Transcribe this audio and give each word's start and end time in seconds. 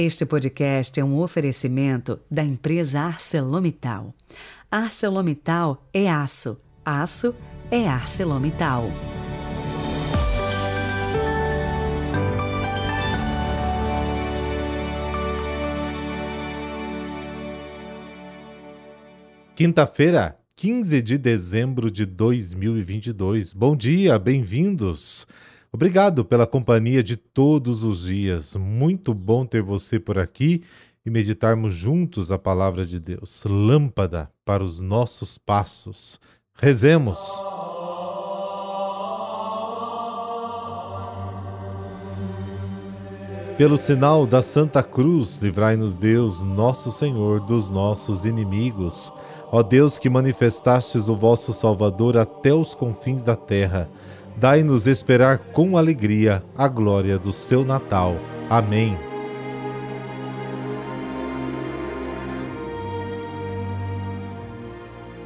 Este 0.00 0.24
podcast 0.24 1.00
é 1.00 1.02
um 1.02 1.18
oferecimento 1.18 2.20
da 2.30 2.44
empresa 2.44 3.00
ArcelorMittal. 3.00 4.14
ArcelorMittal 4.70 5.88
é 5.92 6.08
aço, 6.08 6.56
aço 6.84 7.34
é 7.68 7.88
ArcelorMittal. 7.88 8.90
Quinta-feira, 19.56 20.38
15 20.54 21.02
de 21.02 21.18
dezembro 21.18 21.90
de 21.90 22.06
2022. 22.06 23.52
Bom 23.52 23.74
dia, 23.74 24.16
bem-vindos. 24.16 25.26
Obrigado 25.78 26.24
pela 26.24 26.44
companhia 26.44 27.04
de 27.04 27.16
todos 27.16 27.84
os 27.84 28.02
dias. 28.02 28.56
Muito 28.56 29.14
bom 29.14 29.46
ter 29.46 29.62
você 29.62 30.00
por 30.00 30.18
aqui 30.18 30.64
e 31.06 31.08
meditarmos 31.08 31.72
juntos 31.72 32.32
a 32.32 32.36
palavra 32.36 32.84
de 32.84 32.98
Deus. 32.98 33.44
Lâmpada 33.44 34.28
para 34.44 34.64
os 34.64 34.80
nossos 34.80 35.38
passos. 35.38 36.20
Rezemos. 36.52 37.20
Pelo 43.58 43.76
sinal 43.76 44.24
da 44.24 44.40
Santa 44.40 44.84
Cruz, 44.84 45.38
livrai-nos 45.38 45.96
Deus, 45.96 46.42
nosso 46.42 46.92
Senhor, 46.92 47.40
dos 47.40 47.68
nossos 47.70 48.24
inimigos. 48.24 49.12
Ó 49.50 49.64
Deus 49.64 49.98
que 49.98 50.08
manifestastes 50.08 51.08
o 51.08 51.16
vosso 51.16 51.52
Salvador 51.52 52.16
até 52.16 52.54
os 52.54 52.72
confins 52.72 53.24
da 53.24 53.34
terra, 53.34 53.90
dai-nos 54.36 54.86
esperar 54.86 55.38
com 55.38 55.76
alegria 55.76 56.40
a 56.56 56.68
glória 56.68 57.18
do 57.18 57.32
seu 57.32 57.64
Natal. 57.64 58.14
Amém. 58.48 58.96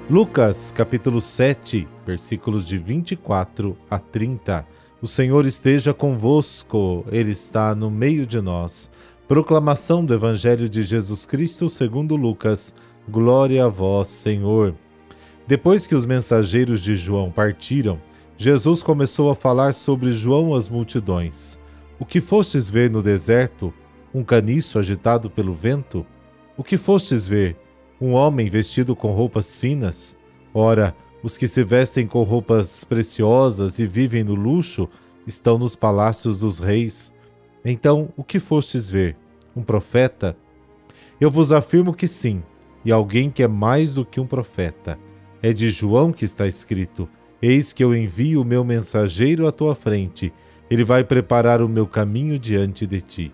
Lucas 0.08 0.72
capítulo 0.72 1.20
7, 1.20 1.86
versículos 2.06 2.66
de 2.66 2.78
24 2.78 3.76
a 3.90 3.98
30. 3.98 4.66
O 5.02 5.08
Senhor 5.08 5.44
esteja 5.44 5.92
convosco, 5.92 7.04
Ele 7.10 7.32
está 7.32 7.74
no 7.74 7.90
meio 7.90 8.24
de 8.24 8.40
nós. 8.40 8.88
Proclamação 9.26 10.04
do 10.04 10.14
Evangelho 10.14 10.68
de 10.68 10.84
Jesus 10.84 11.26
Cristo 11.26 11.68
segundo 11.68 12.14
Lucas. 12.14 12.72
Glória 13.08 13.64
a 13.64 13.68
vós, 13.68 14.06
Senhor. 14.06 14.76
Depois 15.44 15.88
que 15.88 15.96
os 15.96 16.06
mensageiros 16.06 16.80
de 16.80 16.94
João 16.94 17.32
partiram, 17.32 18.00
Jesus 18.38 18.80
começou 18.80 19.28
a 19.28 19.34
falar 19.34 19.74
sobre 19.74 20.12
João 20.12 20.54
às 20.54 20.68
multidões. 20.68 21.58
O 21.98 22.06
que 22.06 22.20
fostes 22.20 22.70
ver 22.70 22.88
no 22.88 23.02
deserto? 23.02 23.74
Um 24.14 24.22
caniço 24.22 24.78
agitado 24.78 25.28
pelo 25.28 25.52
vento? 25.52 26.06
O 26.56 26.62
que 26.62 26.76
fostes 26.76 27.26
ver? 27.26 27.56
Um 28.00 28.12
homem 28.12 28.48
vestido 28.48 28.94
com 28.94 29.10
roupas 29.10 29.58
finas? 29.58 30.16
Ora, 30.54 30.94
os 31.22 31.36
que 31.36 31.46
se 31.46 31.62
vestem 31.62 32.06
com 32.06 32.22
roupas 32.22 32.84
preciosas 32.84 33.78
e 33.78 33.86
vivem 33.86 34.24
no 34.24 34.34
luxo 34.34 34.88
estão 35.26 35.58
nos 35.58 35.76
palácios 35.76 36.40
dos 36.40 36.58
reis. 36.58 37.12
Então, 37.64 38.08
o 38.16 38.24
que 38.24 38.40
fostes 38.40 38.90
ver? 38.90 39.16
Um 39.54 39.62
profeta? 39.62 40.36
Eu 41.20 41.30
vos 41.30 41.52
afirmo 41.52 41.94
que 41.94 42.08
sim, 42.08 42.42
e 42.84 42.90
alguém 42.90 43.30
que 43.30 43.42
é 43.42 43.48
mais 43.48 43.94
do 43.94 44.04
que 44.04 44.18
um 44.18 44.26
profeta. 44.26 44.98
É 45.40 45.52
de 45.52 45.70
João 45.70 46.12
que 46.12 46.24
está 46.24 46.46
escrito 46.46 47.08
Eis 47.40 47.72
que 47.72 47.82
eu 47.82 47.94
envio 47.94 48.42
o 48.42 48.44
meu 48.44 48.64
mensageiro 48.64 49.48
à 49.48 49.52
tua 49.52 49.74
frente, 49.74 50.32
ele 50.70 50.84
vai 50.84 51.02
preparar 51.02 51.60
o 51.60 51.68
meu 51.68 51.86
caminho 51.86 52.38
diante 52.38 52.86
de 52.86 53.00
ti. 53.00 53.32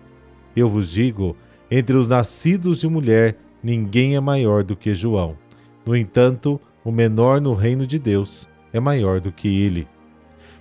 Eu 0.55 0.67
vos 0.67 0.89
digo: 0.89 1.37
entre 1.69 1.95
os 1.95 2.09
nascidos 2.09 2.79
de 2.79 2.87
mulher, 2.87 3.37
ninguém 3.61 4.15
é 4.15 4.19
maior 4.19 4.63
do 4.63 4.75
que 4.75 4.95
João. 4.95 5.37
No 5.85 5.95
entanto, 5.95 6.59
o 6.83 6.91
menor 6.91 7.41
no 7.41 7.53
reino 7.53 7.85
de 7.85 7.99
Deus 7.99 8.47
é 8.71 8.79
maior 8.79 9.19
do 9.19 9.31
que 9.31 9.47
ele. 9.47 9.87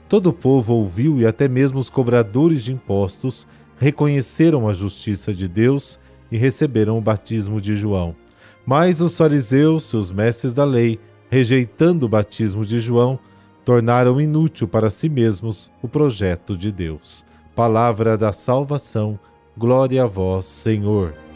Todo 0.09 0.29
o 0.29 0.33
povo 0.33 0.75
ouviu 0.75 1.19
e 1.19 1.27
até 1.27 1.49
mesmo 1.49 1.79
os 1.79 1.91
cobradores 1.91 2.65
de 2.65 2.73
impostos 2.73 3.47
reconheceram 3.79 4.67
a 4.67 4.73
justiça 4.73 5.33
de 5.33 5.47
Deus 5.47 5.99
e 6.31 6.37
receberam 6.37 6.99
o 6.99 7.01
batismo 7.01 7.61
de 7.61 7.77
João. 7.77 8.17
Mas 8.67 9.01
os 9.01 9.17
fariseus, 9.17 9.85
seus 9.85 10.11
mestres 10.11 10.55
da 10.55 10.65
lei, 10.65 10.99
rejeitando 11.31 12.05
o 12.05 12.09
batismo 12.09 12.65
de 12.65 12.81
João, 12.81 13.19
tornaram 13.65 14.21
inútil 14.21 14.67
para 14.67 14.91
si 14.91 15.09
mesmos 15.09 15.71
o 15.83 15.89
projeto 15.89 16.57
de 16.57 16.73
Deus. 16.73 17.25
Palavra 17.55 18.17
da 18.17 18.33
salvação, 18.33 19.19
glória 19.57 20.05
a 20.05 20.07
vós, 20.07 20.47
Senhor. 20.47 21.28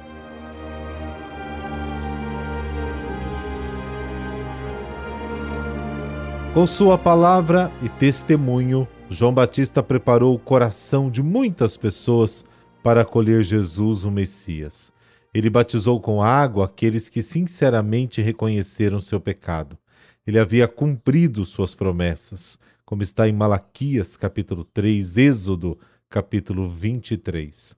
Com 6.55 6.67
sua 6.67 6.99
palavra 6.99 7.73
e 7.83 7.89
testemunho, 7.89 8.87
João 9.09 9.33
Batista 9.33 9.83
preparou 9.83 10.35
o 10.35 10.39
coração 10.39 11.11
de 11.11 11.23
muitas 11.23 11.77
pessoas 11.77 12.45
para 12.83 13.03
acolher 13.03 13.43
Jesus, 13.43 14.05
o 14.05 14.11
Messias. 14.11 14.93
Ele 15.33 15.49
batizou 15.49 16.01
com 16.01 16.23
água 16.23 16.67
aqueles 16.67 17.09
que 17.09 17.23
sinceramente 17.23 18.21
reconheceram 18.21 19.01
seu 19.01 19.21
pecado 19.21 19.79
ele 20.27 20.39
havia 20.39 20.69
cumprido 20.69 21.45
suas 21.45 21.75
promessas, 21.75 22.59
como 22.85 23.03
está 23.03 23.29
em 23.29 23.33
Malaquias 23.33 24.17
capítulo 24.17 24.65
3, 24.65 25.17
Êxodo 25.19 25.79
capítulo 26.09 26.69
23. 26.69 27.75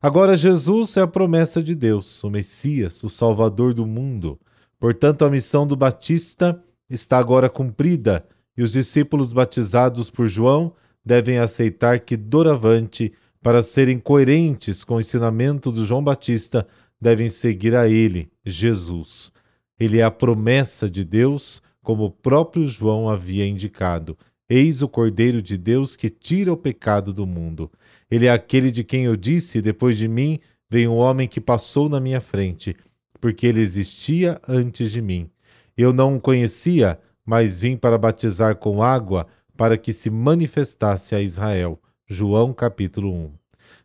Agora 0.00 0.36
Jesus 0.36 0.96
é 0.96 1.00
a 1.00 1.06
promessa 1.06 1.62
de 1.62 1.74
Deus, 1.74 2.22
o 2.22 2.30
Messias, 2.30 3.02
o 3.02 3.08
Salvador 3.08 3.74
do 3.74 3.86
mundo. 3.86 4.38
Portanto, 4.78 5.24
a 5.24 5.30
missão 5.30 5.66
do 5.66 5.76
Batista 5.76 6.62
está 6.92 7.18
agora 7.18 7.48
cumprida 7.48 8.24
e 8.56 8.62
os 8.62 8.72
discípulos 8.72 9.32
batizados 9.32 10.10
por 10.10 10.26
João 10.26 10.74
devem 11.04 11.38
aceitar 11.38 12.00
que, 12.00 12.16
doravante, 12.16 13.12
para 13.42 13.62
serem 13.62 13.98
coerentes 13.98 14.84
com 14.84 14.96
o 14.96 15.00
ensinamento 15.00 15.72
do 15.72 15.84
João 15.84 16.04
Batista, 16.04 16.66
devem 17.00 17.28
seguir 17.28 17.74
a 17.74 17.88
ele, 17.88 18.30
Jesus. 18.44 19.32
Ele 19.80 19.98
é 19.98 20.04
a 20.04 20.10
promessa 20.10 20.88
de 20.88 21.04
Deus 21.04 21.60
como 21.82 22.04
o 22.04 22.10
próprio 22.10 22.68
João 22.68 23.08
havia 23.08 23.46
indicado. 23.46 24.16
Eis 24.48 24.82
o 24.82 24.88
Cordeiro 24.88 25.42
de 25.42 25.56
Deus 25.56 25.96
que 25.96 26.08
tira 26.08 26.52
o 26.52 26.56
pecado 26.56 27.12
do 27.12 27.26
mundo. 27.26 27.70
Ele 28.08 28.26
é 28.26 28.30
aquele 28.30 28.70
de 28.70 28.84
quem 28.84 29.04
eu 29.04 29.16
disse: 29.16 29.60
depois 29.60 29.96
de 29.96 30.06
mim 30.06 30.38
vem 30.70 30.86
um 30.86 30.96
homem 30.96 31.26
que 31.26 31.40
passou 31.40 31.88
na 31.88 31.98
minha 31.98 32.20
frente, 32.20 32.76
porque 33.20 33.46
ele 33.46 33.60
existia 33.60 34.40
antes 34.46 34.92
de 34.92 35.02
mim. 35.02 35.28
Eu 35.76 35.92
não 35.92 36.16
o 36.16 36.20
conhecia, 36.20 36.98
mas 37.24 37.58
vim 37.58 37.76
para 37.76 37.96
batizar 37.96 38.56
com 38.56 38.82
água 38.82 39.26
para 39.56 39.76
que 39.76 39.92
se 39.92 40.10
manifestasse 40.10 41.14
a 41.14 41.20
Israel. 41.20 41.80
João 42.06 42.52
capítulo 42.52 43.12
1. 43.12 43.32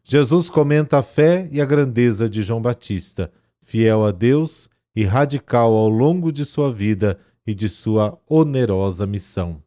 Jesus 0.03 0.49
comenta 0.49 0.99
a 0.99 1.03
fé 1.03 1.47
e 1.51 1.61
a 1.61 1.65
grandeza 1.65 2.29
de 2.29 2.41
João 2.41 2.61
Batista, 2.61 3.31
fiel 3.61 4.05
a 4.05 4.11
Deus 4.11 4.69
e 4.95 5.03
radical 5.03 5.75
ao 5.75 5.89
longo 5.89 6.31
de 6.31 6.45
sua 6.45 6.71
vida 6.71 7.19
e 7.45 7.53
de 7.53 7.69
sua 7.69 8.19
onerosa 8.27 9.05
missão. 9.05 9.61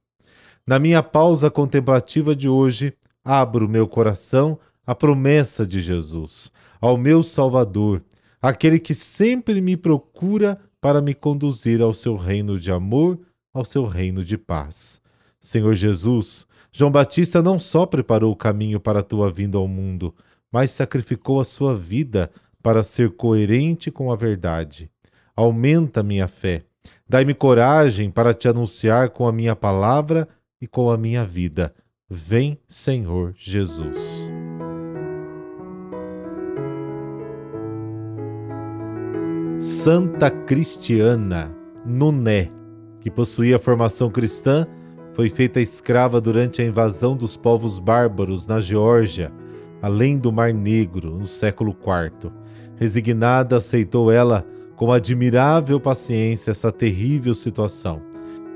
Na 0.67 0.79
minha 0.79 1.03
pausa 1.03 1.51
contemplativa 1.51 2.35
de 2.35 2.49
hoje, 2.49 2.93
abro 3.25 3.69
meu 3.69 3.87
coração 3.87 4.59
à 4.87 4.95
promessa 4.95 5.67
de 5.67 5.81
Jesus, 5.81 6.51
ao 6.81 6.97
meu 6.97 7.23
Salvador, 7.23 8.03
aquele 8.41 8.79
que 8.79 8.95
sempre 8.95 9.61
me 9.61 9.77
procura 9.77 10.59
para 10.81 11.01
me 11.01 11.15
conduzir 11.15 11.81
ao 11.81 11.93
seu 11.93 12.17
reino 12.17 12.59
de 12.59 12.71
amor, 12.71 13.19
ao 13.53 13.65
seu 13.65 13.85
reino 13.85 14.25
de 14.25 14.39
paz. 14.39 15.01
Senhor 15.41 15.75
Jesus, 15.75 16.47
João 16.73 16.91
Batista 16.91 17.43
não 17.43 17.59
só 17.59 17.87
preparou 17.87 18.33
o 18.33 18.37
caminho 18.37 18.81
para 18.81 19.01
a 19.01 19.05
tua 19.05 19.31
vinda 19.31 19.59
ao 19.59 19.69
mundo, 19.69 20.15
mas 20.51 20.71
sacrificou 20.71 21.41
a 21.41 21.45
sua 21.45 21.77
vida 21.77 22.31
para 22.63 22.83
ser 22.83 23.11
coerente 23.11 23.91
com 23.91 24.13
a 24.13 24.17
verdade. 24.17 24.91
Aumenta 25.35 26.03
minha 26.03 26.29
fé 26.29 26.65
Dai-me 27.09 27.35
coragem 27.35 28.11
para 28.11 28.33
te 28.33 28.47
anunciar 28.47 29.11
com 29.11 29.27
a 29.27 29.33
minha 29.33 29.57
palavra 29.57 30.29
e 30.61 30.67
com 30.67 30.91
a 30.91 30.97
minha 30.97 31.25
vida. 31.25 31.75
Vem, 32.09 32.59
Senhor 32.69 33.35
Jesus. 33.37 34.30
Santa 39.61 40.31
Cristiana 40.31 41.55
Nuné, 41.85 42.51
que 42.99 43.11
possuía 43.11 43.59
formação 43.59 44.09
cristã, 44.09 44.67
foi 45.13 45.29
feita 45.29 45.61
escrava 45.61 46.19
durante 46.19 46.63
a 46.63 46.65
invasão 46.65 47.15
dos 47.15 47.37
povos 47.37 47.79
bárbaros 47.79 48.47
na 48.47 48.59
Geórgia, 48.59 49.31
além 49.83 50.17
do 50.17 50.33
Mar 50.33 50.55
Negro, 50.55 51.11
no 51.11 51.27
século 51.27 51.73
IV. 51.73 52.33
Resignada, 52.77 53.59
aceitou 53.59 54.11
ela 54.11 54.47
com 54.77 54.91
admirável 54.91 55.79
paciência 55.79 56.53
essa 56.53 56.73
terrível 56.73 57.35
situação. 57.35 58.01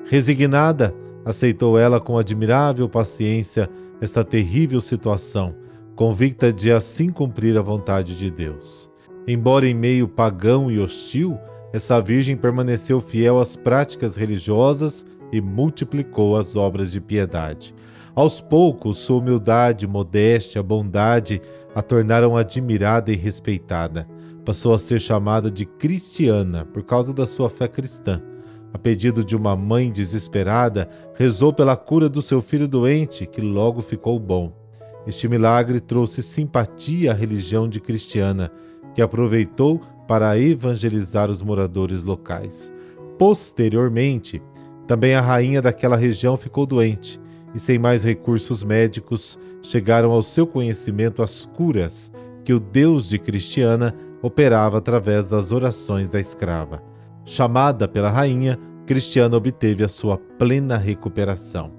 Resignada, 0.06 0.94
aceitou 1.22 1.78
ela 1.78 2.00
com 2.00 2.16
admirável 2.16 2.88
paciência 2.88 3.68
esta 4.00 4.24
terrível 4.24 4.80
situação, 4.80 5.54
convicta 5.94 6.50
de 6.50 6.72
assim 6.72 7.10
cumprir 7.10 7.58
a 7.58 7.62
vontade 7.62 8.16
de 8.16 8.30
Deus. 8.30 8.93
Embora 9.26 9.66
em 9.66 9.72
meio 9.72 10.06
pagão 10.06 10.70
e 10.70 10.78
hostil, 10.78 11.38
essa 11.72 11.98
virgem 12.00 12.36
permaneceu 12.36 13.00
fiel 13.00 13.40
às 13.40 13.56
práticas 13.56 14.16
religiosas 14.16 15.04
e 15.32 15.40
multiplicou 15.40 16.36
as 16.36 16.56
obras 16.56 16.92
de 16.92 17.00
piedade. 17.00 17.74
Aos 18.14 18.40
poucos, 18.40 18.98
sua 18.98 19.18
humildade, 19.18 19.86
modéstia, 19.86 20.62
bondade 20.62 21.40
a 21.74 21.82
tornaram 21.82 22.36
admirada 22.36 23.10
e 23.10 23.16
respeitada. 23.16 24.06
Passou 24.44 24.74
a 24.74 24.78
ser 24.78 25.00
chamada 25.00 25.50
de 25.50 25.64
cristiana 25.64 26.66
por 26.66 26.84
causa 26.84 27.12
da 27.12 27.26
sua 27.26 27.48
fé 27.48 27.66
cristã. 27.66 28.22
A 28.72 28.78
pedido 28.78 29.24
de 29.24 29.34
uma 29.34 29.56
mãe 29.56 29.90
desesperada, 29.90 30.88
rezou 31.14 31.52
pela 31.52 31.76
cura 31.76 32.08
do 32.08 32.20
seu 32.20 32.42
filho 32.42 32.68
doente, 32.68 33.24
que 33.24 33.40
logo 33.40 33.80
ficou 33.80 34.18
bom. 34.18 34.52
Este 35.06 35.28
milagre 35.28 35.80
trouxe 35.80 36.22
simpatia 36.22 37.12
à 37.12 37.14
religião 37.14 37.68
de 37.68 37.80
cristiana, 37.80 38.50
que 38.94 39.02
aproveitou 39.02 39.80
para 40.06 40.38
evangelizar 40.38 41.30
os 41.30 41.42
moradores 41.42 42.04
locais. 42.04 42.72
Posteriormente, 43.18 44.42
também 44.86 45.14
a 45.14 45.20
rainha 45.20 45.62
daquela 45.62 45.96
região 45.96 46.36
ficou 46.36 46.66
doente 46.66 47.20
e, 47.54 47.58
sem 47.58 47.78
mais 47.78 48.04
recursos 48.04 48.62
médicos, 48.62 49.38
chegaram 49.62 50.10
ao 50.10 50.22
seu 50.22 50.46
conhecimento 50.46 51.22
as 51.22 51.46
curas 51.46 52.12
que 52.44 52.52
o 52.52 52.60
Deus 52.60 53.08
de 53.08 53.18
Cristiana 53.18 53.94
operava 54.20 54.78
através 54.78 55.30
das 55.30 55.52
orações 55.52 56.08
da 56.08 56.20
escrava. 56.20 56.82
Chamada 57.24 57.88
pela 57.88 58.10
rainha, 58.10 58.58
Cristiana 58.86 59.36
obteve 59.36 59.82
a 59.82 59.88
sua 59.88 60.18
plena 60.18 60.76
recuperação. 60.76 61.72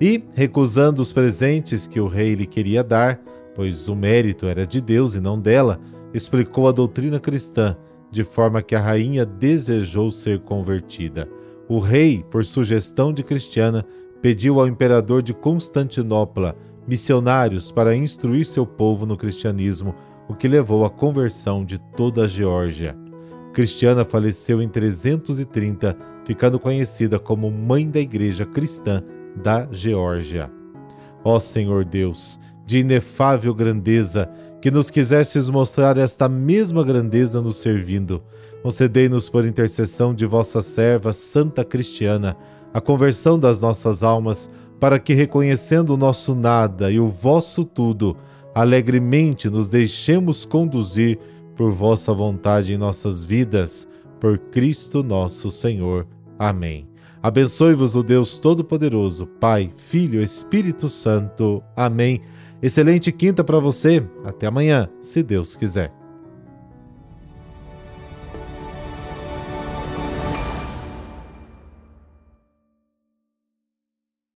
E, 0.00 0.22
recusando 0.34 1.00
os 1.00 1.12
presentes 1.12 1.86
que 1.86 2.00
o 2.00 2.08
rei 2.08 2.34
lhe 2.34 2.46
queria 2.46 2.82
dar, 2.82 3.20
pois 3.54 3.88
o 3.88 3.94
mérito 3.94 4.46
era 4.46 4.66
de 4.66 4.80
Deus 4.80 5.14
e 5.14 5.20
não 5.20 5.38
dela, 5.38 5.78
explicou 6.14 6.68
a 6.68 6.72
doutrina 6.72 7.18
cristã, 7.18 7.76
de 8.10 8.24
forma 8.24 8.62
que 8.62 8.74
a 8.74 8.80
rainha 8.80 9.24
desejou 9.24 10.10
ser 10.10 10.40
convertida. 10.40 11.28
O 11.68 11.78
rei, 11.78 12.24
por 12.30 12.44
sugestão 12.44 13.12
de 13.12 13.22
Cristiana, 13.22 13.84
pediu 14.20 14.60
ao 14.60 14.68
imperador 14.68 15.22
de 15.22 15.32
Constantinopla 15.32 16.56
missionários 16.86 17.70
para 17.70 17.94
instruir 17.94 18.44
seu 18.44 18.66
povo 18.66 19.06
no 19.06 19.16
cristianismo, 19.16 19.94
o 20.28 20.34
que 20.34 20.48
levou 20.48 20.84
à 20.84 20.90
conversão 20.90 21.64
de 21.64 21.78
toda 21.96 22.24
a 22.24 22.28
Geórgia. 22.28 22.96
Cristiana 23.52 24.04
faleceu 24.04 24.62
em 24.62 24.68
330, 24.68 25.96
ficando 26.24 26.58
conhecida 26.58 27.18
como 27.18 27.50
Mãe 27.50 27.88
da 27.88 28.00
Igreja 28.00 28.46
Cristã 28.46 29.02
da 29.36 29.68
Geórgia. 29.70 30.50
Ó 31.24 31.38
Senhor 31.38 31.84
Deus, 31.84 32.40
de 32.64 32.78
inefável 32.78 33.54
grandeza, 33.54 34.28
que 34.60 34.70
nos 34.70 34.90
quisestes 34.90 35.50
mostrar 35.50 35.98
esta 35.98 36.28
mesma 36.28 36.84
grandeza 36.84 37.40
nos 37.40 37.58
servindo, 37.58 38.22
concedei-nos 38.62 39.28
por 39.28 39.44
intercessão 39.44 40.14
de 40.14 40.24
vossa 40.24 40.62
serva 40.62 41.12
Santa 41.12 41.64
Cristiana 41.64 42.36
a 42.72 42.80
conversão 42.80 43.38
das 43.38 43.60
nossas 43.60 44.02
almas, 44.02 44.50
para 44.80 44.98
que, 44.98 45.14
reconhecendo 45.14 45.90
o 45.90 45.96
nosso 45.96 46.34
nada 46.34 46.90
e 46.90 46.98
o 46.98 47.08
vosso 47.08 47.64
tudo, 47.64 48.16
alegremente 48.54 49.48
nos 49.48 49.68
deixemos 49.68 50.44
conduzir 50.44 51.18
por 51.56 51.70
vossa 51.70 52.12
vontade 52.12 52.72
em 52.72 52.78
nossas 52.78 53.24
vidas, 53.24 53.86
por 54.18 54.38
Cristo 54.38 55.02
nosso 55.02 55.50
Senhor. 55.50 56.06
Amém. 56.38 56.88
Abençoe-vos 57.22 57.94
o 57.94 58.02
Deus 58.02 58.38
Todo-Poderoso, 58.38 59.26
Pai, 59.26 59.72
Filho 59.76 60.20
Espírito 60.20 60.88
Santo. 60.88 61.62
Amém. 61.76 62.20
Excelente 62.62 63.10
quinta 63.10 63.42
para 63.42 63.58
você. 63.58 64.06
Até 64.24 64.46
amanhã, 64.46 64.88
se 65.00 65.22
Deus 65.22 65.56
quiser. 65.56 66.01